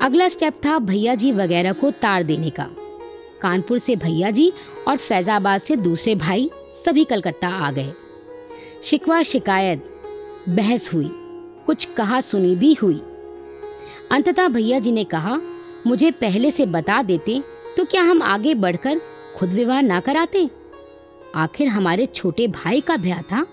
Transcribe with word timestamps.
अगला 0.00 0.28
स्टेप 0.28 0.60
था 0.64 0.78
भैया 0.78 1.14
जी 1.14 1.32
वगैरह 1.32 1.72
को 1.72 1.90
तार 1.92 2.22
देने 2.22 2.50
का। 2.50 2.68
कानपुर 3.42 3.78
से 3.78 3.96
भैया 3.96 4.30
जी 4.30 4.52
और 4.88 4.96
फैजाबाद 4.96 5.60
से 5.60 5.76
दूसरे 5.76 6.14
भाई 6.14 6.50
सभी 6.74 7.04
कलकत्ता 7.04 7.48
आ 7.48 7.70
गए। 7.70 7.92
शिकवा 8.82 9.22
शिकायत, 9.22 9.84
बहस 10.48 10.92
हुई, 10.94 11.10
कुछ 11.66 11.84
कहा 11.96 12.20
सुनी 12.20 12.54
भी 12.56 12.72
हुई। 12.74 13.00
अंततः 14.10 14.48
भैया 14.48 14.78
जी 14.78 14.92
ने 14.92 15.04
कहा, 15.04 15.38
मुझे 15.86 16.10
पहले 16.10 16.50
से 16.50 16.66
बता 16.66 17.02
देते 17.02 17.42
तो 17.76 17.84
क्या 17.84 18.02
हम 18.02 18.22
आगे 18.22 18.54
बढ़कर 18.54 19.00
खुद 19.36 19.48
विवाह 19.48 19.80
ना 19.80 20.00
कराते? 20.00 20.48
आखिर 21.34 21.68
हमारे 21.68 22.06
छोटे 22.06 22.46
भाई 22.48 22.80
का 22.80 22.96
ब्याह 22.96 23.22
था? 23.22 23.46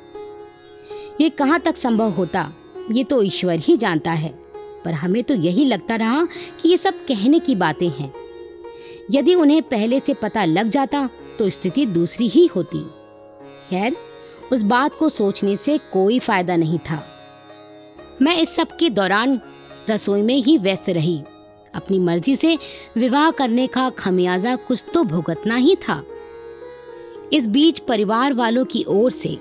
ये 1.22 1.30
कहाँ 1.30 1.60
तक 1.60 1.78
संभव 1.78 2.10
होता, 2.10 2.52
ये 2.92 3.04
तो 3.04 3.22
ईश्वर 3.24 3.60
ही 3.60 3.78
जानता 3.78 4.12
है। 4.12 4.47
पर 4.86 4.94
हमें 4.94 5.24
तो 5.24 5.36
यही 5.36 5.66
लगता 5.66 5.96
रहा 5.96 6.26
कि 6.62 6.70
ये 6.70 6.78
सब 6.78 7.06
कहने 7.06 7.40
की 7.40 7.56
बातें 7.56 7.90
हैं। 7.90 8.12
यदि 9.12 9.36
उन्हें 9.36 9.62
पहले 9.62 10.00
से 10.00 10.14
पता 10.14 10.46
लग 10.46 10.70
जाता 10.70 11.10
तो 11.40 11.50
स्थिति 11.50 11.86
दूसरी 11.86 12.28
ही 12.28 12.46
होती। 12.46 12.80
खैर, 13.70 13.96
उस 14.54 14.62
बात 14.62 14.96
को 14.96 15.10
सोचने 15.10 15.56
से 15.56 15.78
कोई 15.94 16.20
फ़ायदा 16.20 16.56
नहीं 16.56 16.80
था। 16.80 17.04
मैं 18.22 18.38
इस 18.38 18.56
सब 18.56 18.68
के 18.78 18.90
दौरान 18.90 19.40
रसोई 19.90 20.22
में 20.22 20.36
ही 20.36 20.58
व्यस्त 20.58 20.90
रही। 20.90 21.22
अपनी 21.76 22.00
मर्ज़ी 22.00 22.36
से 22.36 22.58
विवाह 22.98 23.32
करने 23.32 23.68
का 23.68 23.90
खमियाजा 23.90 24.56
कुछ 24.56 24.86
तो 24.94 25.04
भुगतना 25.04 25.56
ही 25.56 25.76
था। 25.76 26.04
इस 27.34 27.48
बीच 27.48 27.80
परिवार 27.80 28.34
वालों 28.34 28.66
की 28.66 28.84
ओर 28.88 29.12
से 29.12 29.38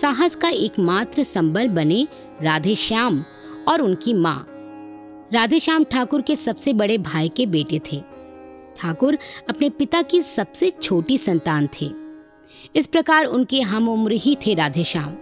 साहस 0.00 0.34
का 0.34 0.48
एकमात्र 0.48 1.22
संबल 1.22 1.68
बने 1.68 2.06
राधे 2.42 2.74
श्याम 2.74 3.24
और 3.68 3.82
उनकी 3.82 4.14
माँ। 4.14 4.46
राधे 5.32 5.58
श्याम 5.58 5.84
ठाकुर 5.84 6.22
के 6.22 6.34
सबसे 6.36 6.72
बड़े 6.72 6.96
भाई 6.98 7.28
के 7.28 7.44
बेटे 7.46 7.80
थे। 7.92 8.00
ठाकुर 8.76 9.18
अपने 9.48 9.68
पिता 9.70 10.00
की 10.02 10.20
सबसे 10.22 10.70
छोटी 10.70 11.18
संतान 11.18 11.68
थे। 11.80 11.90
इस 12.76 12.86
प्रकार 12.86 13.24
उनके 13.24 13.60
हम 13.60 13.88
उम्र 13.88 14.12
ही 14.12 14.36
थे 14.36 14.54
राधे 14.54 14.84
श्याम 14.84 15.12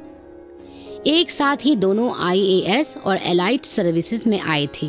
एक 1.06 1.30
साथ 1.30 1.56
ही 1.64 1.74
दोनों 1.76 2.10
आईएएस 2.18 2.96
और 2.96 3.16
एलाइट 3.16 3.64
सर्विसेज़ 3.64 4.28
में 4.28 4.40
आए 4.40 4.68
थे। 4.82 4.86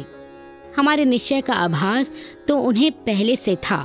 हमारे 0.78 1.06
निश्चय 1.06 1.42
का 1.42 1.54
आभास 1.54 2.12
तो 2.48 2.58
उन्हें 2.58 2.92
पहले 2.92 3.36
से 3.36 3.56
था। 3.56 3.78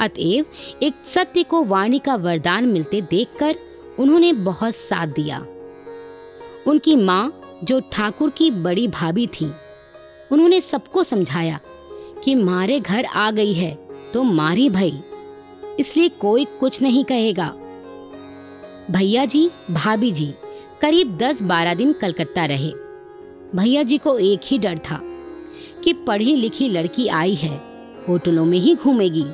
अतएव 0.00 0.46
एक 0.82 0.94
सत्य 1.04 1.42
को 1.42 1.62
वाणी 1.64 1.98
का 1.98 2.14
वरदान 2.14 2.64
मिलते 2.64 3.00
देखकर 3.00 3.54
उन्होंने 3.98 4.32
बहुत 4.32 4.74
साथ 4.74 5.06
दिया। 5.06 5.38
उनकी 6.66 6.96
माँ, 6.96 7.40
जो 7.64 7.80
ठाकुर 7.92 8.30
की 8.30 8.50
बड़ी 8.50 8.88
भाभी 8.88 9.26
थी 9.26 9.50
उन्होंने 10.32 10.60
सबको 10.60 11.04
समझाया 11.04 11.60
कि 12.24 12.34
मारे 12.34 12.80
घर 12.80 13.04
आ 13.04 13.30
गई 13.30 13.52
है 13.52 13.78
तो 14.14 14.22
मारी 14.22 14.70
भई। 14.70 15.00
इसलिए 15.80 16.08
कोई 16.08 16.44
कुछ 16.44 16.82
नहीं 16.82 17.04
कहेगा। 17.04 17.48
भैया 18.90 19.24
जी, 19.24 19.50
भाभी 19.70 20.12
जी, 20.12 20.34
करीब 20.80 21.16
दस 21.16 21.42
बारह 21.42 21.74
दिन 21.74 21.92
कलकत्ता 21.92 22.44
रहे। 22.44 22.70
भैया 23.54 23.82
जी 23.82 23.98
को 23.98 24.18
एक 24.18 24.40
ही 24.44 24.58
डर 24.58 24.78
था 24.78 25.00
कि 25.84 25.92
पढ़ी 25.92 26.36
लिखी 26.36 26.68
लड़की 26.68 27.08
आई 27.08 27.34
है, 27.34 27.60
होटलों 28.08 28.44
में 28.44 28.58
ही 28.58 28.74
घूमेगी। 28.74 29.24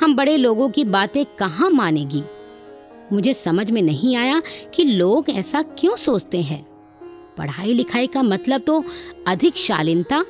हम 0.00 0.16
बड़े 0.16 0.36
लोगों 0.36 0.70
की 0.70 0.84
बातें 0.84 1.24
कहाँ 1.38 1.70
मानेगी? 1.70 2.22
मुझे 3.12 3.32
समझ 3.32 3.70
में 3.70 3.82
नहीं 3.82 4.16
आया 4.16 4.42
कि 4.74 4.84
लोग 4.84 5.30
ऐसा 5.30 5.62
क्यों 5.62 5.96
सोचते 5.96 6.42
हैं। 6.42 6.67
पढ़ाई 7.38 7.74
लिखाई 7.74 8.06
का 8.06 8.22
मतलब 8.22 8.60
तो 8.60 8.82
अधिक 9.26 9.56
शालीनता, 9.56 10.24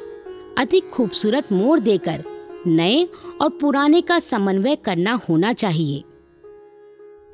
अधिक 0.58 0.88
खूबसूरत 0.88 1.52
मोड़ 1.52 1.78
देकर 1.80 2.24
नए 2.66 3.04
और 3.40 3.48
पुराने 3.50 4.00
का 4.00 4.18
समन्वय 4.18 4.76
करना 4.76 5.12
होना 5.28 5.52
चाहिए। 5.52 6.04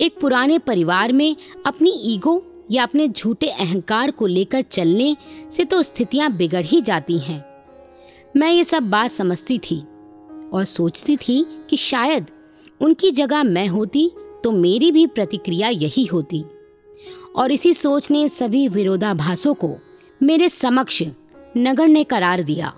एक 0.01 0.19
पुराने 0.21 0.59
परिवार 0.59 1.13
में 1.13 1.37
अपनी 1.67 1.91
ईगो 2.05 2.43
या 2.71 2.83
अपने 2.83 3.09
झूठे 3.09 3.47
अहंकार 3.47 4.11
को 4.11 4.27
लेकर 4.27 4.63
चलने 4.63 5.17
से 5.51 5.65
तो 5.65 5.83
स्थितियाँ 5.83 6.31
बिगड़ 6.33 6.65
ही 6.65 6.81
जाती 6.81 7.19
हैं। 7.19 7.45
मैं 8.37 8.51
ये 8.53 8.65
सब 8.65 8.91
बात 8.91 9.11
समझती 9.11 9.59
थी 9.59 9.79
और 10.53 10.65
सोचती 10.65 11.17
थी 11.17 11.45
कि 11.71 11.77
शायद 11.77 12.27
उनकी 12.81 13.11
जगह 13.11 13.43
मैं 13.43 13.67
होती 13.69 14.11
तो 14.45 14.53
मेरी 14.53 14.91
भी 14.93 15.07
प्रतिक्रिया 15.07 15.69
यही 15.69 16.05
होती। 16.05 16.45
और 17.37 17.53
इसी 17.53 17.75
सोच 17.75 18.11
ने 18.11 18.29
सभी 18.29 18.69
विरोधाभासों 18.69 19.55
को 19.55 19.77
मेरे 20.23 20.49
समक्ष 20.49 21.03
नगण्य 21.57 22.05
करार 22.05 22.43
दिया। 22.43 22.75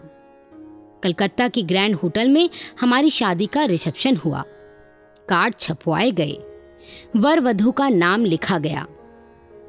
कलकत्ता 1.03 1.49
की 1.49 1.63
ग्रैंड 1.63 1.95
होटल 1.95 2.29
में 2.29 2.51
हमारी 2.81 3.11
शादी 3.11 3.47
का 3.47 3.65
रिसेप्शन 3.65 4.17
हुआ। 4.17 4.45
कार्ड 5.29 5.55
छपवाए 5.61 6.11
गए। 6.11 6.39
वर 7.17 7.41
वधु 7.41 7.73
का 7.73 7.89
नाम 7.89 8.25
लिखा 8.25 8.59
गया। 8.59 8.87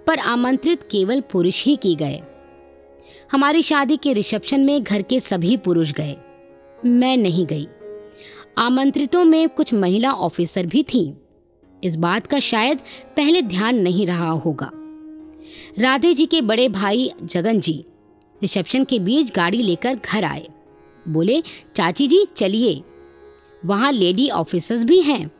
पर 0.07 0.19
आमंत्रित 0.19 0.83
केवल 0.83 1.21
पुरुष 1.21 1.65
ही 1.65 1.75
की 1.75 1.95
गए। 1.95 2.21
हमारी 3.31 3.61
शादी 3.61 3.97
के 3.97 4.13
रिसेप्शन 4.13 4.59
में 4.59 4.83
घर 4.83 5.01
के 5.01 5.19
सभी 5.19 5.57
पुरुष 5.57 5.91
गए। 5.91 6.17
मैं 6.85 7.17
नहीं 7.17 7.45
गई। 7.45 7.67
आमंत्रितों 8.57 9.23
में 9.23 9.49
कुछ 9.49 9.73
महिला 9.73 10.11
ऑफिसर 10.11 10.65
भी 10.65 10.83
थीं। 10.83 11.13
इस 11.83 11.95
बात 11.95 12.27
का 12.27 12.39
शायद 12.39 12.77
पहले 13.17 13.41
ध्यान 13.41 13.75
नहीं 13.75 14.07
रहा 14.07 14.29
होगा। 14.29 14.71
राधे 15.79 16.13
जी 16.13 16.25
के 16.25 16.41
बड़े 16.41 16.69
भाई 16.69 17.11
जगन 17.23 17.59
जी 17.59 17.85
रिसेप्शन 18.41 18.83
के 18.83 18.99
बीच 18.99 19.31
गाड़ी 19.31 19.57
लेकर 19.57 19.95
घर 19.95 20.23
आए। 20.23 20.47
बोले, 21.07 21.43
चाची 21.75 22.07
जी, 22.07 22.25
चलिए। 22.35 22.83
वहाँ 23.65 23.91
लेडी 23.91 24.29
ऑफिसर्स 24.29 24.83
भी 24.83 25.01
हैं। 25.01 25.31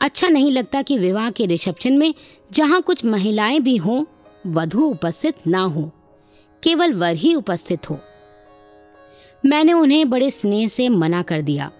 अच्छा 0.00 0.28
नहीं 0.28 0.52
लगता 0.52 0.82
कि 0.82 0.98
विवाह 0.98 1.30
के 1.30 1.46
रिसेप्शन 1.46 1.92
में 1.92 2.14
जहाँ 2.52 2.82
कुछ 2.82 3.04
महिलाएँ 3.04 3.60
भी 3.60 3.76
हों, 3.76 4.04
वधु 4.46 4.82
उपस्थित 4.82 5.34
ना 5.46 5.62
हो, 5.62 5.90
केवल 6.62 6.94
वर 6.94 7.14
ही 7.14 7.34
उपस्थित 7.34 7.90
हो। 7.90 7.98
मैंने 9.46 9.72
उन्हें 9.72 10.10
बड़े 10.10 10.30
स्नेह 10.30 10.68
से 10.68 10.88
मना 10.88 11.22
कर 11.22 11.42
दिया 11.42 11.70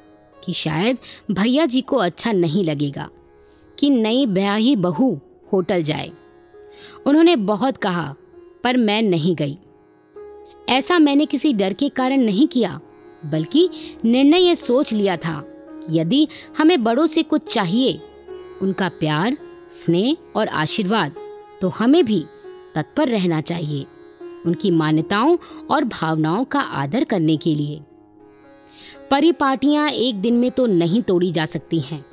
कि 0.44 0.52
शायद 0.52 0.98
भैया 1.30 1.66
जी 1.66 1.80
को 1.80 1.96
अच्छा 1.96 2.32
नहीं 2.32 2.64
लगेगा 2.64 3.08
कि 3.78 3.90
नई 3.90 4.26
ब्याही 4.26 4.76
बहू 4.76 5.20
होटल 5.52 5.82
जाए। 5.82 6.10
उन्होंने 7.06 7.36
बहुत 7.36 7.76
कहा, 7.76 8.14
पर 8.64 8.76
मैं 8.76 9.00
नहीं 9.02 9.34
गई। 9.36 9.58
ऐसा 10.68 10.98
मैंने 10.98 11.26
किसी 11.26 11.52
डर 11.52 11.72
के 11.72 11.88
कारण 11.88 12.20
नहीं 12.20 12.46
किया, 12.48 12.80
बल्कि 13.22 13.68
निर्णय 14.04 14.38
ये 14.38 14.54
सोच 14.56 14.92
लिया 14.92 15.16
था 15.16 15.40
कि 15.46 15.98
यदि 15.98 16.26
हमें 16.58 16.82
बड़ों 16.84 17.06
से 17.06 17.22
कुछ 17.22 17.52
चाहिए, 17.54 17.98
उनका 18.62 18.88
प्यार, 18.90 19.36
स्नेह 19.70 20.16
और 20.36 20.48
आशीर्वाद 20.48 21.14
तो 21.60 21.68
हमें 21.68 22.04
भी 22.04 22.24
तत्पर 22.74 23.08
रहना 23.08 23.40
चाहिए, 23.40 23.86
उनकी 24.46 24.70
मान्यताओं 24.70 25.36
और 25.70 25.84
भावनाओं 25.84 26.44
का 26.44 26.60
आदर 26.60 27.04
करने 27.04 27.36
के 27.36 27.54
लिए। 27.54 27.80
परिपाटियाँ 29.10 29.88
एक 29.88 30.20
दिन 30.20 30.34
में 30.34 30.50
तो 30.50 30.66
नहीं 30.66 31.02
तोड़ी 31.02 31.30
जा 31.32 31.44
सकती 31.46 31.78
हैं। 31.80 32.04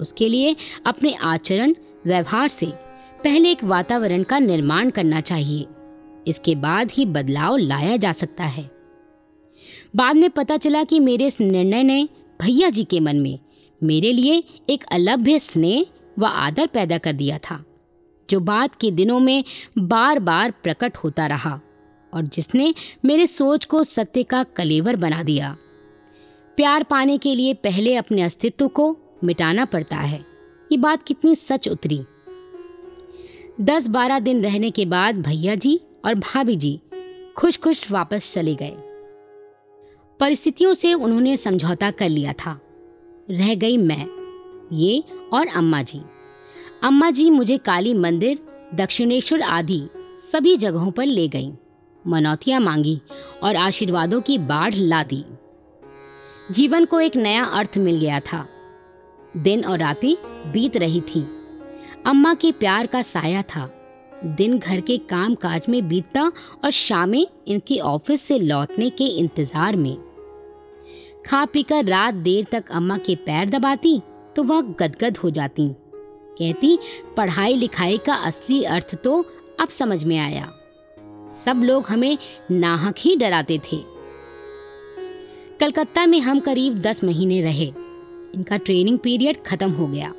उसके 0.00 0.28
लिए 0.28 0.54
अपने 0.86 1.12
आचरण, 1.14 1.74
व्यवहार 2.06 2.48
से 2.48 2.72
पहले 3.24 3.50
एक 3.50 3.64
वातावरण 3.64 4.22
का 4.22 4.38
निर्माण 4.38 4.90
करना 4.90 5.20
चाहिए। 5.20 5.66
इसके 6.26 6.54
बाद 6.54 6.90
ही 6.90 7.04
बदलाव 7.06 7.56
लाया 7.56 7.96
जा 7.96 8.12
सकता 8.12 8.44
है। 8.44 8.70
बाद 9.96 10.16
में 10.16 10.30
पता 10.30 10.56
चला 10.56 10.84
कि 10.84 11.00
मेरे 11.00 11.26
इस 11.26 11.40
निर्णय 11.40 11.82
ने 11.82 12.08
भैया 12.40 12.70
जी 12.70 12.84
के 12.84 13.00
मन 13.00 13.16
में 13.16 13.38
मेरे 13.82 14.12
लिए 14.12 14.42
एक 14.70 14.84
अलभ्य 14.84 15.38
स्नेह 15.38 15.86
व 16.18 16.24
आदर 16.24 16.66
पैदा 16.66 16.98
कर 16.98 17.12
दिया 17.12 17.38
था, 17.38 17.64
जो 18.28 18.40
बाद 18.40 18.74
के 18.74 18.90
दिनों 18.90 19.18
में 19.20 19.44
बार 19.78 20.18
बार 20.18 20.50
प्रकट 20.62 20.96
होता 20.96 21.26
रहा 21.26 21.60
और 22.12 22.22
जिसने 22.22 22.74
मेरे 23.04 23.26
सोच 23.26 23.64
को 23.64 23.82
सत्य 23.84 24.22
का 24.22 24.42
कलेवर 24.42 24.96
बना 24.96 25.22
दिया। 25.22 25.56
प्यार 26.56 26.82
पाने 26.82 27.18
के 27.18 27.34
लिए 27.34 27.54
पहले 27.54 27.96
अपने 27.96 28.22
अस्तित्व 28.22 28.68
को 28.68 28.96
मिटाना 29.24 29.64
पड़ता 29.64 29.96
है। 29.96 30.24
ये 30.72 30.78
बात 30.78 31.02
कितनी 31.02 31.34
सच 31.34 31.68
उतरी। 31.68 32.00
दस 33.60 33.86
बारह 33.86 34.18
दिन 34.18 34.42
रहने 34.44 34.70
के 34.70 34.86
बाद 34.86 35.22
भैया 35.22 35.54
जी 35.54 35.80
और 36.04 36.14
भाभी 36.14 36.56
जी 36.56 36.80
खुश 37.36 37.56
खुश 37.56 37.90
वापस 37.90 38.34
चले 38.34 38.54
गए। 38.54 38.76
परिस्थितियों 40.20 40.74
से 40.74 40.94
उन्होंने 40.94 41.36
समझौता 41.36 41.90
कर 41.90 42.08
लिया 42.08 42.32
था। 42.32 42.60
रह 43.30 43.54
गई 43.54 43.76
मैं, 43.76 44.06
ये 44.72 45.04
और 45.32 45.46
अम्मा 45.46 45.82
जी 45.82 46.00
अम्मा 46.82 47.10
जी 47.10 47.30
मुझे 47.30 47.58
काली 47.58 47.94
मंदिर, 47.94 48.38
दक्षिणेश्वर 48.74 49.40
आदि 49.40 49.88
सभी 50.32 50.56
जगहों 50.56 50.90
पर 50.90 51.06
ले 51.06 51.28
गईं, 51.28 51.52
मनौतियाँ 52.06 52.60
मांगी 52.60 53.00
और 53.42 53.56
आशीर्वादों 53.56 54.20
की 54.20 54.38
बाढ़ 54.38 54.74
ला 54.74 55.02
दी। 55.02 55.24
जीवन 56.50 56.84
को 56.84 57.00
एक 57.00 57.16
नया 57.16 57.44
अर्थ 57.44 57.78
मिल 57.78 57.96
गया 57.96 58.20
था। 58.20 58.48
दिन 59.36 59.64
और 59.64 59.78
रातें 59.78 60.14
बीत 60.52 60.76
रही 60.76 61.00
थी। 61.00 61.39
अम्मा 62.06 62.32
के 62.34 62.50
प्यार 62.52 62.86
का 62.86 63.02
साया 63.02 63.42
था। 63.42 63.68
दिन 64.26 64.58
घर 64.58 64.80
के 64.80 64.96
काम 64.98 65.34
काज 65.34 65.66
में 65.68 65.88
बीतता 65.88 66.22
और 66.64 66.70
शामें 66.70 67.26
इनके 67.48 67.78
ऑफ़िस 67.78 68.22
से 68.22 68.38
लौटने 68.38 68.88
के 68.90 69.04
इंतज़ार 69.18 69.76
में। 69.76 69.96
खा 71.26 71.44
पीकर 71.44 71.84
रात 71.84 72.14
देर 72.14 72.46
तक 72.52 72.70
अम्मा 72.70 72.96
के 72.98 73.14
पैर 73.16 73.48
दबाती 73.48 74.00
तो 74.36 74.42
वह 74.42 74.60
गदगद 74.60 75.16
हो 75.16 75.30
जाती। 75.30 75.68
कहती, 76.38 76.78
पढ़ाई 77.16 77.54
लिखाई 77.54 77.98
का 77.98 78.14
असली 78.14 78.62
अर्थ 78.64 78.94
तो 78.94 79.24
अब 79.60 79.68
समझ 79.68 80.04
में 80.04 80.18
आया। 80.18 80.48
सब 81.34 81.62
लोग 81.64 81.86
हमें 81.86 82.16
नाहक 82.50 82.94
ही 82.98 83.16
डराते 83.16 83.58
थे। 83.58 83.82
कलकत्ता 85.60 86.06
में 86.06 86.20
हम 86.20 86.40
करीब 86.40 86.80
दस 86.82 87.04
महीने 87.04 87.40
रहे। 87.42 87.66
इनका 88.34 88.56
ट्रेनिंग 88.56 88.98
पीरियड 88.98 89.42
खत्म 89.44 89.70
हो 89.70 89.86
गया। 89.86 90.12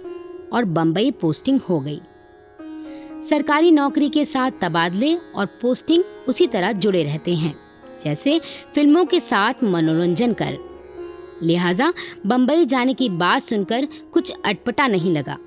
और 0.54 0.66
बम्बई 0.68 1.12
पोस्टिंग 1.12 1.60
हो 1.62 1.80
गई। 1.80 2.00
सरकारी 3.22 3.72
नौकरी 3.72 4.10
के 4.10 4.26
साथ 4.26 4.52
तबादले 4.62 5.16
और 5.16 5.46
पोस्टिंग 5.62 6.04
उसी 6.30 6.48
तरह 6.48 6.72
जुड़े 6.74 7.04
रहते 7.04 7.36
हैं, 7.36 7.56
जैसे 8.04 8.40
फ़िल्मों 8.76 9.06
के 9.06 9.20
साथ 9.20 9.64
मनोरंजन 9.64 10.34
कर। 10.34 10.58
लिहाजा 11.44 11.92
बम्बई 12.26 12.66
जाने 12.66 12.94
की 12.94 13.10
बात 13.12 13.42
सुनकर 13.42 13.88
कुछ 14.14 14.32
अटपटा 14.46 14.88
नहीं 14.88 15.12
लगा। 15.12 15.38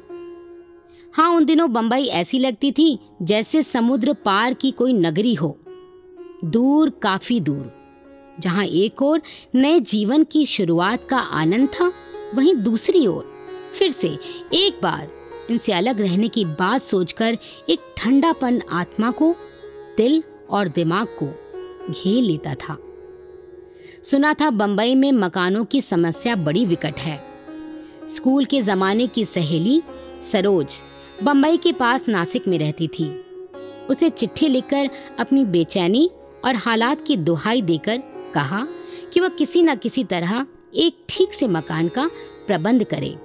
हाँ 1.15 1.29
उन 1.31 1.45
दिनों 1.45 1.73
बम्बई 1.73 2.05
ऐसी 2.13 2.39
लगती 2.39 2.71
थी 2.73 2.99
जैसे 3.23 3.63
समुद्र 3.63 4.13
पार 4.25 4.55
की 4.55 4.71
कोई 4.71 4.93
नगरी 4.93 5.35
हो। 5.35 5.57
दूर 6.45 6.91
काफ़ी 7.03 7.39
दूर, 7.41 7.71
जहाँ 8.41 8.65
एक 8.65 9.03
ओर 9.03 9.23
नए 9.55 9.79
जीवन 9.83 10.25
की 10.25 10.45
शुरुआत 10.47 11.07
का 11.11 11.19
आनंद 11.19 11.69
था, 11.71 11.93
वहीं 12.35 12.55
दूसरी 12.55 13.07
ओर 13.07 13.33
फिर 13.75 13.91
से 13.91 14.19
एक 14.55 14.81
बार 14.83 15.11
इनसे 15.51 15.73
अलग 15.73 16.01
रहने 16.01 16.29
की 16.29 16.45
बात 16.45 16.83
सोचकर 16.83 17.39
एक 17.69 17.95
ठंडापन 17.97 18.63
आत्मा 18.71 19.11
को, 19.11 19.35
दिल 19.97 20.23
और 20.51 20.69
दिमाग 20.69 21.07
को 21.23 21.27
घेर 21.93 22.23
लेता 22.23 22.55
था। 22.55 22.79
सुना 24.03 24.35
था 24.35 24.51
बंबई 24.51 24.95
में 24.95 25.13
मकानों 25.13 25.65
की 25.65 25.81
समस्या 25.81 26.37
बड़ी 26.37 26.67
विकट 26.67 26.99
है। 26.99 27.25
स्कूल 28.09 28.45
के 28.45 28.63
जमाने 28.63 29.07
की 29.07 29.25
सहेली 29.25 29.83
सरोज 30.23 30.83
बंबई 31.23 31.57
के 31.57 31.73
पास 31.73 32.09
नासिक 32.09 32.49
में 32.49 32.59
रहती 32.59 32.89
थी। 32.89 33.25
उसे 33.91 34.11
चिट्ठी 34.11 34.49
लिखकर 34.49 34.91
अपनी 35.19 35.45
बेचैनी 35.45 36.11
और 36.45 36.57
हालात 36.57 37.07
की 37.07 37.17
दुहाई 37.17 37.63
देकर 37.63 38.03
कहा 38.35 38.67
कि 39.13 39.21
वह 39.21 39.29
किसी 39.29 39.63
न 39.63 39.75
किसी 39.75 40.05
तरह 40.05 40.47
एक 40.75 41.05
ठीक 41.09 41.33
से 41.33 41.49
मकान 41.49 41.89
का 41.89 42.11
प्रबंध 42.47 42.85
करे। 42.85 43.17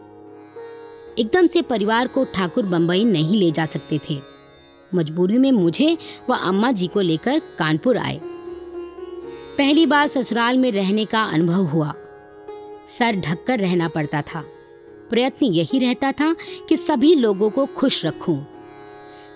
एकदम 1.19 1.48
से 1.48 1.62
परिवार 1.62 2.07
को 2.07 2.24
ठाकुर 2.24 2.66
बंबई 2.66 3.06
नहीं 3.06 3.38
ले 3.38 3.51
जा 3.51 3.66
सकते 3.66 4.00
थे। 4.10 4.21
मजबूरी 4.95 5.38
में 5.38 5.51
मुझे 5.51 5.98
व 6.30 6.33
अम्मा 6.33 6.71
जी 6.71 6.88
को 6.88 7.01
लेकर 7.01 7.39
कानपुर 7.39 7.98
आए। 7.98 8.21
पहली 9.57 9.86
बार 9.86 10.07
ससुराल 10.07 10.57
में 10.57 10.71
रहने 10.71 11.06
का 11.06 11.24
अनुभव 11.24 11.63
हुआ। 11.63 11.94
सर 12.88 13.16
ढककर 13.16 13.60
रहना 13.60 13.88
पड़ता 13.88 14.21
था। 14.21 14.44
प्रयत्न 15.10 15.45
यही 15.45 15.80
रहता 15.80 16.12
था 16.12 16.36
कि 16.69 16.77
सभी 16.77 17.16
लोगों 17.16 17.50
को 17.50 17.65
खुश 17.65 18.06
रखूँ। 18.06 18.48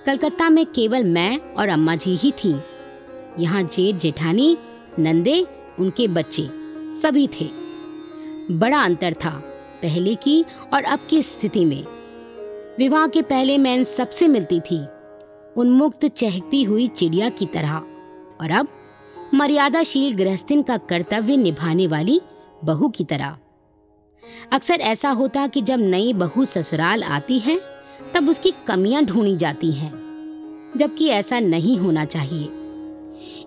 कलकत्ता 0.05 0.49
में 0.49 0.65
केवल 0.65 1.03
मैं 1.03 1.39
और 1.39 1.69
अम्मा 1.69 1.95
जी 1.95 2.15
ही 2.15 2.31
थी। 2.31 2.55
यहाँ 3.39 3.63
जेठ 3.63 3.95
जेठानी, 3.95 4.57
नंदे, 4.99 5.47
उनके 5.79 6.07
बच्चे, 6.07 6.49
सभी 6.91 7.27
थे। 7.27 7.49
बड़ा 8.53 8.83
अंतर 8.83 9.13
था। 9.13 9.52
पहले 9.83 10.15
की 10.15 10.45
और 10.73 10.83
अब 10.83 10.99
की 11.09 11.23
स्थिति 11.23 11.65
में। 11.65 11.85
विवाह 12.77 13.07
के 13.07 13.21
पहले 13.21 13.57
मैं 13.57 13.75
इन 13.75 13.83
सबसे 13.83 14.27
मिलती 14.27 14.59
थी। 14.59 14.85
उन्मुक्त 15.57 16.07
चहकती 16.07 16.63
हुई 16.63 16.87
चिड़िया 16.87 17.29
की 17.29 17.45
तरह। 17.45 17.73
और 18.41 18.51
अब 18.51 18.67
मर्यादाशील 19.33 20.13
गृहस्थिन 20.13 20.61
का 20.61 20.77
कर्तव्य 20.77 21.37
निभाने 21.37 21.87
वाली 21.87 22.21
बहू 22.63 22.89
की 22.89 23.03
तरह। 23.03 23.37
अक्सर 24.51 24.73
ऐसा 24.73 25.09
होता 25.09 25.47
कि 25.47 25.61
जब 25.61 25.79
नई 25.79 26.13
बहू 26.13 26.45
ससुराल 26.45 27.03
आती 27.03 27.39
है, 27.39 27.61
तब 28.13 28.29
उसकी 28.29 28.53
कमियाँ 28.67 29.03
ढूंढी 29.03 29.35
जाती 29.35 29.71
हैं, 29.71 29.91
जबकि 30.77 31.07
ऐसा 31.07 31.39
नहीं 31.39 31.77
होना 31.77 32.05
चाहिए। 32.05 32.45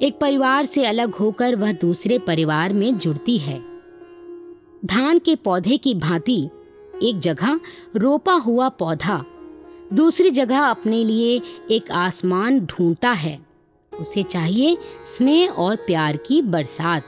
एक 0.02 0.18
परिवार 0.20 0.64
से 0.64 0.86
अलग 0.86 1.14
होकर 1.14 1.56
वह 1.56 1.72
दूसरे 1.72 2.18
परिवार 2.18 2.72
में 2.72 2.98
जुड़ती 2.98 3.38
है। 3.38 3.65
धान 4.84 5.18
के 5.18 5.36
पौधे 5.36 5.76
की 5.76 5.94
भांति 5.94 6.48
एक 7.02 7.18
जगह 7.18 7.60
रोपा 7.96 8.32
हुआ 8.32 8.68
पौधा, 8.68 9.24
दूसरी 9.92 10.30
जगह 10.30 10.60
अपने 10.60 11.04
लिए 11.04 11.42
एक 11.70 11.90
आसमान 11.90 12.60
ढूंढता 12.60 13.10
है। 13.10 13.46
उसे 14.00 14.22
चाहिए 14.22 14.78
स्नेह 15.06 15.50
और 15.50 15.76
प्यार 15.76 16.16
की 16.16 16.42
बरसात, 16.42 17.02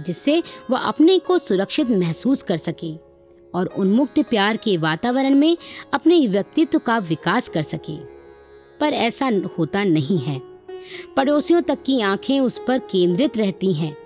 जिससे 0.00 0.42
वह 0.70 0.78
अपने 0.78 1.18
को 1.18 1.38
सुरक्षित 1.38 1.90
महसूस 1.90 2.42
कर 2.42 2.56
सके 2.56 2.96
और 3.54 3.66
उन्मुक्त 3.66 4.18
प्यार 4.18 4.56
के 4.56 4.76
वातावरण 4.76 5.34
में 5.34 5.56
अपने 5.92 6.26
व्यक्तित्व 6.26 6.78
का 6.78 6.98
विकास 6.98 7.48
कर 7.48 7.62
सके। 7.62 7.96
पर 8.80 8.92
ऐसा 8.92 9.30
होता 9.58 9.84
नहीं 9.84 10.18
है। 10.18 10.42
पड़ोसियों 11.16 11.62
तक 11.62 11.78
की 11.86 12.00
आँखें 12.00 12.40
उस 12.40 12.64
पर 12.68 12.78
केंद्रित 12.78 13.36
रहती 13.36 13.72
हैं 13.72 13.96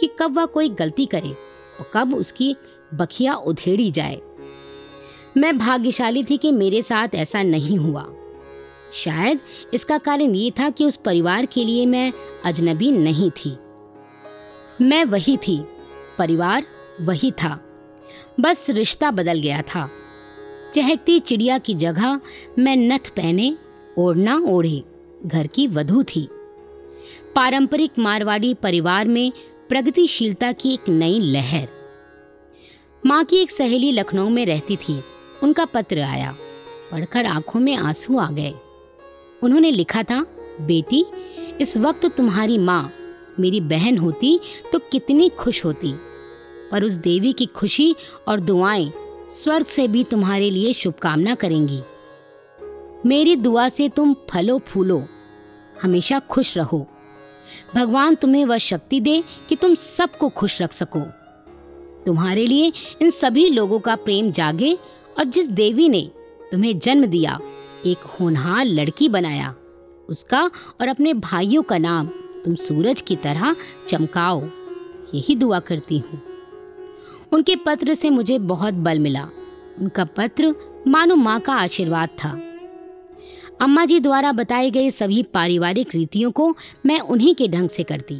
कि 0.00 0.10
कब 0.18 0.36
वह 0.36 0.44
कोई 0.44 0.68
गलती 0.68 1.06
करे। 1.06 1.49
कब 1.94 2.14
उसकी 2.14 2.56
बखिया 2.94 3.34
उधेड़ी 3.34 3.90
जाए। 3.90 4.20
मैं 5.36 5.58
भाग्यशाली 5.58 6.24
थी 6.24 6.36
कि 6.36 6.52
मेरे 6.52 6.82
साथ 6.82 7.08
ऐसा 7.14 7.42
नहीं 7.42 7.78
हुआ। 7.78 8.14
शायद 8.92 9.40
इसका 9.74 9.98
कारण 9.98 10.34
ये 10.34 10.50
था 10.50 10.70
कि 10.70 10.84
उस 10.84 10.96
परिवार 10.96 11.46
के 11.46 11.64
लिए 11.64 11.86
मैं 11.86 12.12
अजनबी 12.44 12.90
नहीं 12.90 13.30
थी। 13.30 13.56
मैं 14.84 15.04
वही 15.04 15.36
थी। 15.36 15.64
परिवार 16.18 16.66
वही 17.00 17.30
था। 17.30 17.66
बस 18.40 18.70
रिश्ता 18.70 19.10
बदल 19.10 19.40
गया 19.40 19.62
था। 19.62 19.90
चहकती 20.74 21.20
चिड़िया 21.20 21.58
की 21.58 21.74
जगह 21.74 22.20
मैं 22.58 22.76
नथ 22.76 23.08
पहने 23.16 23.56
ओढ़ना 23.98 24.36
ओढ़े। 24.36 24.82
घर 25.26 25.46
की 25.46 25.66
वधु 25.66 26.02
थी। 26.02 26.28
पारंपरिक 27.36 27.90
मारवाड़ी 27.98 28.54
परिवार 28.54 29.08
में 29.08 29.32
प्रगतिशीलता 29.70 30.52
की 30.52 30.74
एक 30.74 30.88
नई 30.88 31.20
लहर। 31.20 31.68
माँ 33.06 33.24
की 33.24 33.36
एक 33.36 33.50
सहेली 33.50 33.92
लखनऊ 33.92 34.28
में 34.28 34.46
रहती 34.46 34.76
थी। 34.76 35.02
उनका 35.42 35.64
पत्र 35.64 35.98
आया। 35.98 36.36
पढ़कर 36.92 37.26
आँखों 37.26 37.60
में 37.60 37.76
आँसू 37.76 38.18
आ 38.18 38.30
गए। 38.30 38.54
उन्होंने 39.42 39.70
लिखा 39.70 40.02
था, 40.02 40.26
बेटी, 40.60 41.04
इस 41.60 41.76
वक्त 41.76 42.06
तुम्हारी 42.06 42.58
माँ, 42.58 42.92
मेरी 43.40 43.60
बहन 43.60 43.98
होती 43.98 44.40
तो 44.72 44.78
कितनी 44.78 45.28
खुश 45.28 45.64
होती। 45.64 45.94
पर 46.72 46.84
उस 46.84 46.92
देवी 46.92 47.32
की 47.32 47.46
खुशी 47.46 47.94
और 48.28 48.40
दुआएँ 48.40 48.92
स्वर्ग 49.32 49.66
से 49.66 49.88
भी 49.88 50.04
तुम्हारे 50.04 50.50
लिए 50.50 50.72
शुभकामना 50.72 51.34
करेंगी। 51.34 51.82
मेरी 53.06 53.36
दुआ 53.36 53.68
से 53.68 53.88
तुम 53.88 54.16
फलो 54.30 54.58
फूलो। 54.58 55.06
हमेशा 55.82 56.18
खुश 56.18 56.56
रहो। 56.56 56.86
भगवान 57.74 58.14
तुम्हें 58.14 58.44
वह 58.44 58.58
शक्ति 58.58 59.00
दे 59.00 59.22
कि 59.48 59.56
तुम 59.56 59.74
सबको 59.74 60.28
खुश 60.28 60.62
रख 60.62 60.72
सको। 60.72 61.00
तुम्हारे 62.06 62.46
लिए 62.46 62.72
इन 63.02 63.10
सभी 63.10 63.48
लोगों 63.50 63.78
का 63.78 63.96
प्रेम 63.96 64.30
जागे 64.32 64.78
और 65.18 65.24
जिस 65.24 65.48
देवी 65.48 65.88
ने 65.88 66.10
तुम्हें 66.52 66.78
जन्म 66.78 67.06
दिया, 67.06 67.38
एक 67.86 67.98
होनहार 67.98 68.64
लड़की 68.66 69.08
बनाया, 69.08 69.54
उसका 70.08 70.50
और 70.80 70.88
अपने 70.88 71.14
भाइयों 71.14 71.62
का 71.62 71.78
नाम 71.78 72.06
तुम 72.44 72.54
सूरज 72.54 73.00
की 73.00 73.16
तरह 73.16 73.56
चमकाओ। 73.88 74.42
यही 75.14 75.36
दुआ 75.36 75.58
करती 75.58 75.98
हूँ। 75.98 76.22
उनके 77.32 77.56
पत्र 77.56 77.94
से 77.94 78.10
मुझे 78.10 78.38
बहुत 78.38 78.74
बल 78.74 78.98
मिला। 78.98 79.28
उनका 79.78 80.04
पत्र 80.04 80.54
मानो 80.86 81.16
माँ 81.16 81.40
का 81.40 81.54
आशीर्वाद 81.54 82.08
था। 82.08 82.30
अम्मा 83.60 83.84
जी 83.84 84.00
द्वारा 84.00 84.32
बताई 84.32 84.70
गई 84.70 84.90
सभी 84.90 85.22
पारिवारिक 85.22 85.88
रीतियों 85.94 86.30
को 86.30 86.56
मैं 86.86 87.00
उन्हीं 87.00 87.34
के 87.34 87.48
ढंग 87.48 87.68
से 87.68 87.82
करती। 87.82 88.14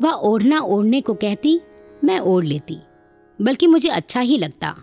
वह 0.00 0.12
ओढ़ना 0.12 0.58
ओढ़ने 0.58 1.00
को 1.00 1.14
कहती, 1.14 1.60
मैं 2.04 2.18
ओढ़ 2.18 2.44
लेती, 2.44 2.78
बल्कि 3.40 3.66
मुझे 3.66 3.88
अच्छा 3.88 4.20
ही 4.20 4.38
लगता। 4.38 4.74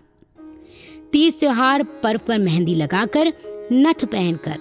तीज 1.12 1.40
त्योहार 1.40 1.84
पर्व 1.84 2.20
पर 2.28 2.38
मेहंदी 2.38 2.76
लगाकर, 2.76 3.34
नथ 3.72 4.06
पहनकर, 4.06 4.60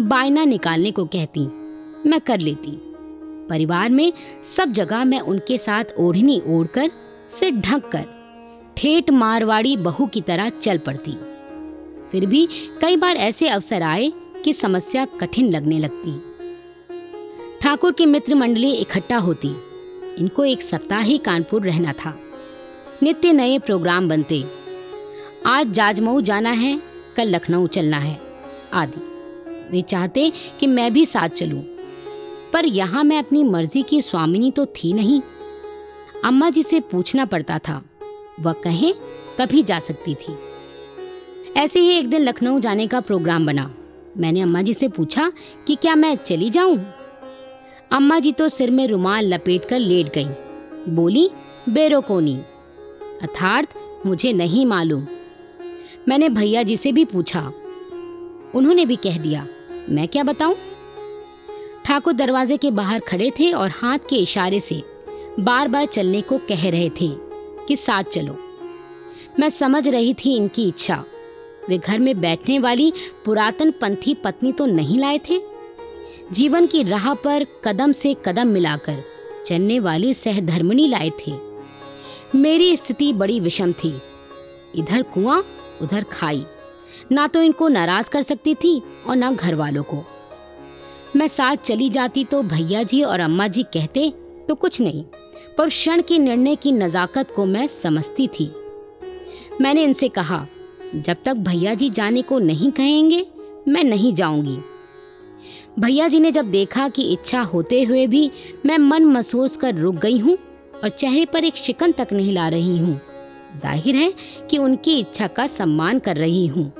बायना 0.00 0.44
निकालने 0.44 0.90
को 0.90 1.04
कहती, 1.04 1.46
मैं 2.08 2.20
कर 2.20 2.40
लेती। 2.40 2.72
परिवार 3.48 3.90
में 3.90 4.12
सब 4.44 4.72
जगह 4.72 5.04
मैं 5.04 5.20
उनके 5.20 5.58
साथ 5.58 5.84
ओढ़नी 5.98 6.42
ओढ़कर 6.46 6.90
से 7.30 7.50
ढक 7.50 7.88
कर 7.88 8.04
ठेठ 8.76 9.10
मारवाड़ी 9.10 9.76
बहू 9.76 10.06
की 10.06 10.20
तरह 10.20 10.48
चल 10.48 10.78
पड़ती। 10.78 11.12
फिर 12.10 12.26
भी 12.26 12.48
कई 12.80 12.96
बार 12.96 13.16
ऐसे 13.16 13.48
अवसर 13.48 13.82
आए 13.82 14.12
कि 14.44 14.52
समस्या 14.52 15.04
कठिन 15.20 15.48
लगने 15.48 15.78
लगती। 15.78 16.12
ठाकुर 17.60 17.92
की 17.92 18.06
मित्र 18.06 18.34
मंडली 18.34 18.72
इकट्ठा 18.72 19.16
होती। 19.16 19.48
इनको 20.18 20.44
एक 20.44 20.62
सप्ताह 20.62 21.00
ही 21.00 21.18
कानपुर 21.18 21.62
रहना 21.62 21.92
था। 21.92 22.18
नित्य 23.02 23.32
नए 23.32 23.58
प्रोग्राम 23.58 24.08
बनते। 24.08 24.44
आज 25.46 25.70
जाजमऊ 25.70 26.20
जाना 26.20 26.50
है 26.50 26.80
कल 27.16 27.34
लखनऊ 27.34 27.66
चलना 27.66 27.98
है 27.98 28.18
आदि। 28.72 29.00
वे 29.70 29.82
चाहते 29.82 30.30
कि 30.60 30.66
मैं 30.66 30.92
भी 30.92 31.06
साथ 31.06 31.28
चलूँ, 31.28 31.62
पर 32.52 32.66
यहाँ 32.66 33.04
मैं 33.04 33.18
अपनी 33.18 33.44
मर्ज़ी 33.44 33.82
की 33.82 34.00
स्वामिनी 34.02 34.50
तो 34.50 34.66
थी 34.66 34.92
नहीं। 34.92 35.20
अम्मा 36.24 36.50
जी 36.50 36.62
से 36.62 36.80
पूछना 36.80 37.24
पड़ता 37.24 37.58
था। 37.58 37.82
वह 38.40 38.52
कहें 38.52 38.92
तभी 39.38 39.62
जा 39.62 39.78
सकती 39.78 40.14
थी। 40.14 40.36
ऐसे 41.56 41.80
ही 41.80 41.88
एक 41.88 42.08
दिन 42.10 42.20
लखनऊ 42.20 42.58
जाने 42.60 42.86
का 42.86 43.00
प्रोग्राम 43.00 43.46
बना। 43.46 43.74
मैंने 44.18 44.40
अम्मा 44.40 44.62
जी 44.62 44.74
से 44.74 44.88
पूछा 44.88 45.32
कि 45.66 45.74
क्या 45.74 45.94
मैं 45.96 46.16
चली 46.16 46.50
जाऊँ? 46.50 46.78
अम्मा 47.92 48.18
जी 48.18 48.32
तो 48.32 48.48
सिर 48.48 48.70
में 48.70 48.86
रुमाल 48.88 49.34
लपेट 49.34 49.68
कर 49.68 49.78
लेट 49.78 50.14
गईं। 50.14 50.30
बोली, 50.94 51.30
बेरोकोनी। 51.68 52.34
अर्थात 53.22 53.68
मुझे 54.06 54.32
नहीं 54.32 54.66
मालूम। 54.66 55.06
मैंने 56.08 56.28
भैया 56.28 56.62
जी 56.62 56.76
से 56.76 56.92
भी 56.92 57.04
पूछा। 57.04 57.52
उन्होंने 58.54 58.86
भी 58.86 58.96
कह 58.96 59.18
दिया, 59.18 59.46
मैं 59.88 60.08
क्या 60.08 60.22
बताऊँ? 60.22 60.56
ठाकुर 61.84 62.12
दरवाजे 62.12 62.56
के 62.56 62.70
बाहर 62.70 63.00
खड़े 63.00 63.30
थे 63.30 63.52
और 63.52 63.70
हाथ 63.70 63.98
के 63.98 64.16
इशारे 64.16 64.60
से 64.60 64.82
बार 65.40 65.68
बार 65.68 65.86
चलने 65.86 66.20
को 66.20 66.38
कह 66.38 66.70
रहे 66.70 66.88
थे 66.88 67.08
कि 67.68 67.76
साथ 67.76 68.04
चलो। 68.04 68.38
मैं 69.40 69.50
समझ 69.50 69.88
रही 69.88 70.14
थी 70.14 70.36
इनकी 70.36 70.68
इच्छा। 70.68 71.04
वे 71.68 71.78
घर 71.78 71.98
में 71.98 72.20
बैठने 72.20 72.58
वाली 72.58 72.92
पुरातन 73.24 73.70
पंथी 73.70 74.14
पत्नी 74.14 74.52
तो 74.52 74.66
नहीं 74.66 74.98
लाए 74.98 75.18
थे? 75.30 75.40
जीवन 76.32 76.66
की 76.66 76.82
राह 76.82 77.12
पर 77.14 77.46
कदम 77.64 77.92
से 77.92 78.14
कदम 78.26 78.48
मिलाकर 78.48 79.02
चलने 79.46 79.78
वाली 79.80 80.12
सहधर्मिणी 80.14 80.88
लाए 80.88 81.10
थे। 81.18 81.32
मेरी 82.34 82.76
स्थिति 82.76 83.12
बड़ी 83.12 83.38
विषम 83.40 83.72
थी। 83.74 83.94
इधर 84.74 85.02
कुआँ, 85.04 85.42
उधर 85.82 86.04
खाई। 86.04 86.44
ना 87.12 87.26
तो 87.26 87.42
इनको 87.42 87.68
नाराज़ 87.68 88.10
कर 88.10 88.22
सकती 88.22 88.54
थी 88.54 88.80
और 89.06 89.16
ना 89.16 89.30
घर 89.30 89.54
वालों 89.54 89.82
को। 89.82 90.04
मैं 91.16 91.28
साथ 91.28 91.56
चली 91.56 91.88
जाती 91.90 92.24
तो 92.24 92.42
भैया 92.42 92.82
जी 92.82 93.02
और 93.02 93.20
अम्मा 93.20 93.46
जी 93.46 93.62
कहते 93.62 94.10
तो 94.48 94.54
कुछ 94.54 94.80
नहीं, 94.80 95.04
पर 95.58 95.68
क्षण 95.68 96.02
के 96.02 96.18
निर्णय 96.18 96.56
की 96.56 96.72
नजाकत 96.72 97.30
को 97.30 97.46
मैं 97.46 97.66
समझती 97.66 98.26
थी। 98.28 98.50
मैंने 99.60 99.82
इनसे 99.82 100.08
कहा 100.08 100.46
जब 100.96 101.16
तक 101.24 101.36
भैया 101.38 101.74
जी 101.74 101.88
जाने 101.90 102.22
को 102.22 102.38
नहीं 102.38 102.70
कहेंगे, 102.72 103.24
मैं 103.68 103.84
नहीं 103.84 104.12
जाऊँगी। 104.14 104.58
भैया 105.78 106.08
जी 106.08 106.20
ने 106.20 106.30
जब 106.32 106.50
देखा 106.50 106.88
कि 106.88 107.02
इच्छा 107.12 107.40
होते 107.42 107.82
हुए 107.82 108.06
भी 108.06 108.30
मैं 108.66 108.78
मन 108.78 109.04
महसूस 109.06 109.56
कर 109.56 109.74
रुक 109.74 109.94
गई 109.96 110.18
हूँ 110.18 110.36
और 110.74 110.88
चेहरे 110.90 111.24
पर 111.24 111.44
एक 111.44 111.56
शिकन 111.56 111.92
तक 111.92 112.12
नहीं 112.12 112.32
ला 112.32 112.48
रही 112.48 112.78
हूँ, 112.78 113.00
ज़ाहिर 113.56 113.96
है 113.96 114.12
कि 114.50 114.58
उनकी 114.58 114.98
इच्छा 115.00 115.26
का 115.28 115.46
सम्मान 115.46 115.98
कर 115.98 116.16
रही 116.16 116.46
हूँ 116.46 116.72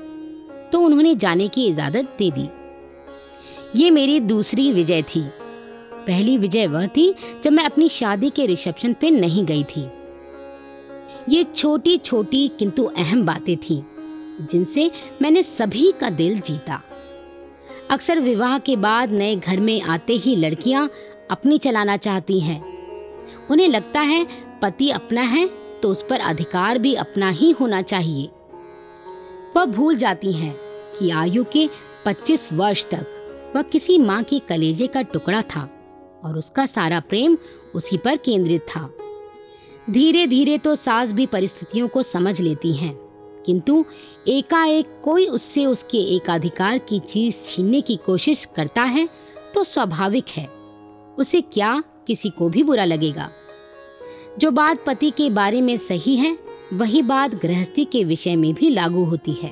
तो 0.71 0.79
उन्होंने 0.79 1.13
जाने 1.15 1.47
की 1.47 1.65
इजाज़त 1.67 2.15
दे 2.19 2.31
दी। 2.31 2.47
ये 3.75 3.91
मेरी 3.91 4.19
दूसरी 4.21 4.71
विजय 4.73 5.01
थी। 5.05 5.21
पहली 5.99 6.37
विजय 6.37 6.67
वह 6.67 6.87
थी 6.87 7.13
जब 7.43 7.51
मैं 7.51 7.63
अपनी 7.63 7.89
शादी 7.89 8.29
के 8.29 8.45
रिसेप्शन 8.45 8.93
पे 8.93 9.11
नहीं 9.11 9.45
गई 9.45 9.63
थी। 9.65 9.81
ये 11.29 11.43
छोटी 11.45 11.97
छोटी 11.99 12.47
किंतु 12.59 12.83
अहम 12.87 13.25
बातें 13.25 13.55
थी। 13.59 13.81
जिनसे 14.41 14.91
मैंने 15.21 15.43
सभी 15.43 15.91
का 15.91 16.09
दिल 16.09 16.39
जीता। 16.39 16.81
अक्सर 17.89 18.19
विवाह 18.19 18.59
के 18.59 18.75
बाद 18.75 19.11
नए 19.11 19.35
घर 19.35 19.59
में 19.59 19.81
आते 19.81 20.13
ही 20.13 20.35
लड़कियाँ 20.35 20.89
अपनी 21.31 21.57
चलाना 21.57 21.97
चाहती 21.97 22.39
हैं। 22.39 22.61
उन्हें 23.51 23.67
लगता 23.67 23.99
है, 23.99 24.27
पति 24.61 24.89
अपना 24.89 25.21
है 25.21 25.49
तो 25.81 25.89
उस 25.89 26.05
पर 26.09 26.19
अधिकार 26.19 26.77
भी 26.77 26.95
अपना 26.95 27.29
ही 27.29 27.51
होना 27.51 27.81
चाहिए। 27.81 28.29
वह 29.55 29.65
भूल 29.65 29.95
जाती 29.95 30.33
हैं 30.33 30.55
कि 30.99 31.09
आयु 31.09 31.43
के 31.43 31.69
25 32.05 32.53
वर्ष 32.53 32.85
तक 32.85 33.51
वह 33.55 33.61
किसी 33.61 33.97
माँ 33.97 34.23
के 34.23 34.39
कलेजे 34.39 34.87
का 34.87 35.01
टुकड़ा 35.01 35.41
था 35.41 35.69
और 36.23 36.37
उसका 36.37 36.65
सारा 36.65 36.99
प्रेम 36.99 37.37
उसी 37.75 37.97
पर 37.97 38.17
केंद्रित 38.17 38.61
था। 38.61 38.89
धीरे 39.89 40.27
धीरे 40.27 40.57
तो 40.57 40.75
सास 40.75 41.13
भी 41.13 41.25
परिस्थितियों 41.25 41.87
को 41.87 42.03
समझ 42.03 42.41
लेती 42.41 42.73
हैं। 42.73 43.08
किंतु 43.49 43.85
एकाएक 44.27 45.01
कोई 45.03 45.25
उससे 45.25 45.65
उसके 45.65 45.97
एकाधिकार 46.15 46.77
की 46.77 46.99
चीज़ 46.99 47.43
छीनने 47.45 47.81
की 47.81 47.95
कोशिश 47.95 48.45
करता 48.45 48.81
है 48.81 49.09
तो 49.55 49.63
स्वाभाविक 49.63 50.25
है। 50.29 50.47
उसे 51.17 51.41
क्या 51.41 51.83
किसी 52.07 52.29
को 52.29 52.49
भी 52.49 52.63
बुरा 52.63 52.85
लगेगा। 52.85 53.29
जो 54.39 54.51
बात 54.51 54.83
पति 54.85 55.09
के 55.09 55.29
बारे 55.29 55.61
में 55.61 55.77
सही 55.77 56.15
है, 56.15 56.37
वही 56.73 57.01
बात 57.01 57.35
गृहस्थी 57.35 57.85
के 57.85 58.03
विषय 58.03 58.35
में 58.35 58.53
भी 58.53 58.69
लागू 58.69 59.03
होती 59.03 59.33
है। 59.33 59.51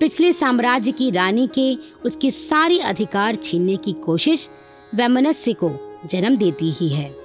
पिछले 0.00 0.32
साम्राज्य 0.32 0.92
की 0.92 1.10
रानी 1.10 1.48
के 1.54 1.76
उसके 2.04 2.30
सारी 2.30 2.78
अधिकार 2.78 3.34
छीनने 3.34 3.76
की 3.76 3.92
कोशिश 3.92 4.50
वैमनस्य 4.94 5.52
को 5.52 5.70
जन्म 6.10 6.36
देती 6.36 6.70
ही 6.70 6.88
है। 6.88 7.23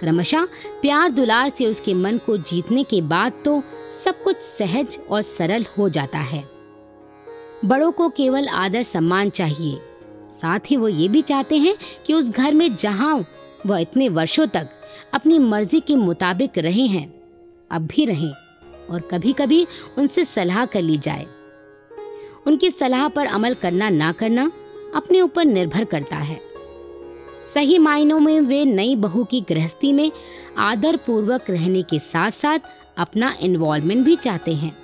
क्रमशः 0.00 0.44
प्यार 0.82 1.10
दुलार 1.10 1.48
से 1.48 1.66
उसके 1.66 1.94
मन 1.94 2.18
को 2.18 2.36
जीतने 2.36 2.82
के 2.84 3.00
बाद 3.02 3.32
तो 3.44 3.62
सब 3.94 4.22
कुछ 4.22 4.36
सहज 4.36 4.98
और 5.10 5.22
सरल 5.22 5.66
हो 5.78 5.88
जाता 5.88 6.18
है। 6.18 6.42
बड़ों 7.64 7.90
को 7.92 8.08
केवल 8.08 8.48
आदर 8.48 8.82
सम्मान 8.82 9.30
चाहिए। 9.30 9.80
साथ 10.30 10.70
ही 10.70 10.76
वो 10.76 10.88
ये 10.88 11.08
भी 11.08 11.22
चाहते 11.22 11.56
हैं 11.56 11.74
कि 12.06 12.14
उस 12.14 12.30
घर 12.30 12.54
में 12.54 12.74
जहाँ 12.76 13.24
वह 13.66 13.78
इतने 13.78 14.08
वर्षों 14.08 14.46
तक 14.46 14.68
अपनी 15.14 15.38
मर्ज़ी 15.38 15.80
के 15.80 15.96
मुताबिक 15.96 16.58
रहे 16.58 16.86
हैं, 16.86 17.06
अब 17.70 17.86
भी 17.86 18.04
रहें 18.06 18.32
और 18.90 19.00
कभी 19.00 19.32
कभी 19.32 19.66
उनसे 19.98 20.24
सलाह 20.24 20.64
कर 20.66 20.82
ली 20.82 20.96
जाए। 20.96 21.26
उनकी 22.46 22.70
सलाह 22.70 23.08
पर 23.08 23.26
अमल 23.26 23.54
करना 23.54 23.88
ना 23.90 24.12
करना 24.12 24.50
अपने 24.94 25.20
ऊपर 25.20 25.44
निर्भर 25.44 25.84
करता 25.84 26.16
है। 26.16 26.47
सही 27.54 27.78
मायनों 27.78 28.18
में 28.20 28.40
वे 28.40 28.64
नई 28.64 28.96
बहू 28.96 29.24
की 29.24 29.40
गृहस्थी 29.40 29.92
में 29.92 30.10
आदर 30.58 30.96
पूर्वक 30.96 31.50
रहने 31.50 31.82
के 31.82 31.98
साथ 31.98 32.30
साथ 32.30 32.58
अपना 32.98 33.32
इन्वॉल्वमेंट 33.40 34.04
भी 34.04 34.16
चाहते 34.16 34.54
हैं। 34.54 34.76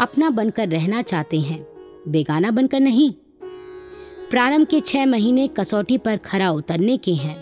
अपना 0.00 0.30
बनकर 0.30 0.68
रहना 0.68 1.02
चाहते 1.02 1.40
हैं, 1.40 1.60
बेगाना 2.08 2.50
बनकर 2.50 2.80
नहीं। 2.80 3.12
प्रारंभ 4.30 4.66
के 4.66 4.80
छह 4.80 5.06
महीने 5.06 5.46
कसौटी 5.48 5.98
पर 5.98 6.16
खरा 6.16 6.50
उतरने 6.50 6.96
के 6.96 7.14
हैं। 7.14 7.36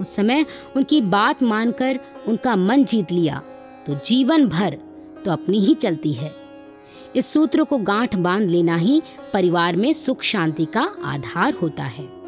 उस 0.00 0.14
समय 0.16 0.46
उनकी 0.76 1.00
बात 1.00 1.42
मानकर 1.42 2.00
उनका 2.28 2.56
मन 2.56 2.84
जीत 2.84 3.12
लिया 3.12 3.42
तो 3.86 3.94
जीवन 4.06 4.46
भर 4.46 4.78
तो 5.24 5.30
अपनी 5.30 5.60
ही 5.60 5.74
चलती 5.74 6.12
है। 6.12 6.34
इस 7.16 7.26
सूत्र 7.26 7.64
को 7.64 7.78
गांठ 7.78 8.16
बाँध 8.16 8.50
लेना 8.50 8.76
ही 8.76 9.00
परिवार 9.32 9.76
में 9.76 9.92
सुख 9.92 10.22
शांति 10.22 10.64
का 10.66 10.92
आधार 11.04 11.54
होता 11.54 11.84
है। 11.84 12.23